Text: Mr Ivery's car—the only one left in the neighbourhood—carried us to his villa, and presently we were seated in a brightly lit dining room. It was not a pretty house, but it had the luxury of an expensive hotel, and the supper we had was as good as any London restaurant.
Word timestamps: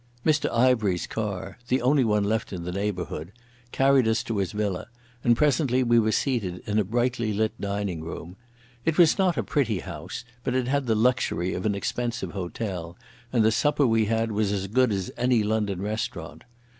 Mr 0.25 0.49
Ivery's 0.51 1.05
car—the 1.05 1.79
only 1.83 2.03
one 2.03 2.23
left 2.23 2.51
in 2.51 2.63
the 2.63 2.71
neighbourhood—carried 2.71 4.07
us 4.07 4.23
to 4.23 4.37
his 4.37 4.51
villa, 4.51 4.87
and 5.23 5.37
presently 5.37 5.83
we 5.83 5.99
were 5.99 6.11
seated 6.11 6.63
in 6.65 6.79
a 6.79 6.83
brightly 6.83 7.33
lit 7.33 7.53
dining 7.61 8.01
room. 8.03 8.35
It 8.83 8.97
was 8.97 9.19
not 9.19 9.37
a 9.37 9.43
pretty 9.43 9.81
house, 9.81 10.25
but 10.43 10.55
it 10.55 10.67
had 10.67 10.87
the 10.87 10.95
luxury 10.95 11.53
of 11.53 11.67
an 11.67 11.75
expensive 11.75 12.31
hotel, 12.31 12.97
and 13.31 13.45
the 13.45 13.51
supper 13.51 13.85
we 13.85 14.05
had 14.05 14.31
was 14.31 14.51
as 14.51 14.65
good 14.65 14.91
as 14.91 15.11
any 15.17 15.43
London 15.43 15.83
restaurant. 15.83 16.45